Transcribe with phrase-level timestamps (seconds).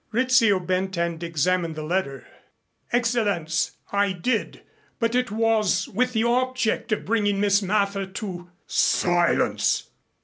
[0.11, 2.25] Rizzio bent and examined the letter.
[2.91, 4.63] "Excellenz, I did,
[4.97, 9.91] but it was with the object of bringing Miss Mather to" "Silence!